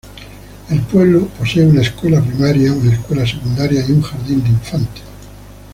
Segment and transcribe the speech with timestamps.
[0.71, 5.03] El pueblo posee una escuela primaria, una escuela secundaria y un jardín de infantes.